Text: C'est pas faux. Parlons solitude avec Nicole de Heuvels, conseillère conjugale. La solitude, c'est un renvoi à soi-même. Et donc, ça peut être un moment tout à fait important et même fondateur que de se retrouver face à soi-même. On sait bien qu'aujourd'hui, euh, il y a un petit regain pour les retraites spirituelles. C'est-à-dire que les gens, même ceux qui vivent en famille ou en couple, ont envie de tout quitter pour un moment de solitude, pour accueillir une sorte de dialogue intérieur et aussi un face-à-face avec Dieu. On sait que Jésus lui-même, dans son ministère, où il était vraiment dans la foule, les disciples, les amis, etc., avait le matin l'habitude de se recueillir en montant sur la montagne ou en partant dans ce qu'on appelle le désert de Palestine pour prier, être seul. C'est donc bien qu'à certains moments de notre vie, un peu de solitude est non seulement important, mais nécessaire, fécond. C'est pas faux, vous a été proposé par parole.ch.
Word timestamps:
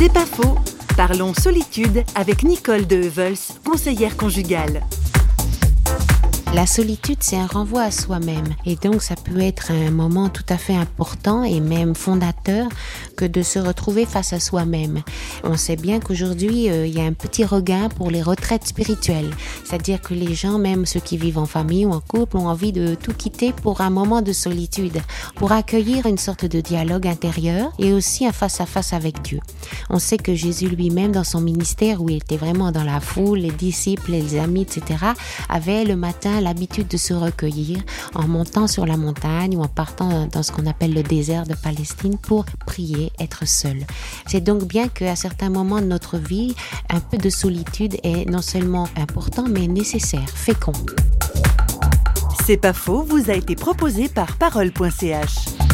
C'est 0.00 0.10
pas 0.10 0.24
faux. 0.24 0.56
Parlons 0.96 1.34
solitude 1.34 2.04
avec 2.14 2.42
Nicole 2.42 2.86
de 2.86 2.96
Heuvels, 2.96 3.36
conseillère 3.66 4.16
conjugale. 4.16 4.80
La 6.52 6.66
solitude, 6.66 7.18
c'est 7.20 7.36
un 7.36 7.46
renvoi 7.46 7.82
à 7.82 7.90
soi-même. 7.92 8.56
Et 8.66 8.74
donc, 8.74 9.02
ça 9.02 9.14
peut 9.14 9.40
être 9.40 9.70
un 9.70 9.92
moment 9.92 10.28
tout 10.28 10.44
à 10.48 10.58
fait 10.58 10.74
important 10.74 11.44
et 11.44 11.60
même 11.60 11.94
fondateur 11.94 12.68
que 13.16 13.24
de 13.24 13.40
se 13.42 13.60
retrouver 13.60 14.04
face 14.04 14.32
à 14.32 14.40
soi-même. 14.40 15.00
On 15.44 15.56
sait 15.56 15.76
bien 15.76 16.00
qu'aujourd'hui, 16.00 16.68
euh, 16.68 16.86
il 16.86 16.92
y 16.92 17.00
a 17.00 17.04
un 17.04 17.12
petit 17.12 17.44
regain 17.44 17.88
pour 17.88 18.10
les 18.10 18.20
retraites 18.20 18.66
spirituelles. 18.66 19.30
C'est-à-dire 19.64 20.00
que 20.00 20.12
les 20.12 20.34
gens, 20.34 20.58
même 20.58 20.86
ceux 20.86 20.98
qui 20.98 21.16
vivent 21.18 21.38
en 21.38 21.46
famille 21.46 21.86
ou 21.86 21.92
en 21.92 22.00
couple, 22.00 22.36
ont 22.36 22.48
envie 22.48 22.72
de 22.72 22.96
tout 22.96 23.12
quitter 23.12 23.52
pour 23.52 23.80
un 23.80 23.90
moment 23.90 24.20
de 24.20 24.32
solitude, 24.32 25.00
pour 25.36 25.52
accueillir 25.52 26.06
une 26.06 26.18
sorte 26.18 26.46
de 26.46 26.60
dialogue 26.60 27.06
intérieur 27.06 27.70
et 27.78 27.92
aussi 27.92 28.26
un 28.26 28.32
face-à-face 28.32 28.92
avec 28.92 29.22
Dieu. 29.22 29.38
On 29.88 30.00
sait 30.00 30.18
que 30.18 30.34
Jésus 30.34 30.68
lui-même, 30.68 31.12
dans 31.12 31.24
son 31.24 31.40
ministère, 31.40 32.02
où 32.02 32.10
il 32.10 32.16
était 32.16 32.36
vraiment 32.36 32.72
dans 32.72 32.84
la 32.84 32.98
foule, 32.98 33.38
les 33.38 33.52
disciples, 33.52 34.10
les 34.10 34.36
amis, 34.36 34.62
etc., 34.62 35.04
avait 35.48 35.84
le 35.84 35.94
matin 35.94 36.39
l'habitude 36.40 36.88
de 36.88 36.96
se 36.96 37.14
recueillir 37.14 37.78
en 38.14 38.26
montant 38.26 38.66
sur 38.66 38.86
la 38.86 38.96
montagne 38.96 39.56
ou 39.56 39.62
en 39.62 39.68
partant 39.68 40.26
dans 40.26 40.42
ce 40.42 40.52
qu'on 40.52 40.66
appelle 40.66 40.94
le 40.94 41.02
désert 41.02 41.46
de 41.46 41.54
Palestine 41.54 42.18
pour 42.18 42.44
prier, 42.66 43.12
être 43.18 43.46
seul. 43.46 43.78
C'est 44.26 44.42
donc 44.42 44.64
bien 44.64 44.88
qu'à 44.88 45.16
certains 45.16 45.50
moments 45.50 45.80
de 45.80 45.86
notre 45.86 46.18
vie, 46.18 46.54
un 46.88 47.00
peu 47.00 47.18
de 47.18 47.30
solitude 47.30 47.96
est 48.02 48.28
non 48.28 48.42
seulement 48.42 48.88
important, 48.96 49.44
mais 49.48 49.66
nécessaire, 49.66 50.28
fécond. 50.28 50.72
C'est 52.46 52.56
pas 52.56 52.72
faux, 52.72 53.02
vous 53.02 53.30
a 53.30 53.34
été 53.34 53.54
proposé 53.54 54.08
par 54.08 54.36
parole.ch. 54.36 55.69